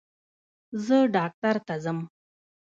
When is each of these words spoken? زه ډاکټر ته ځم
زه 0.85 0.97
ډاکټر 1.15 1.55
ته 1.67 1.73
ځم 1.83 1.99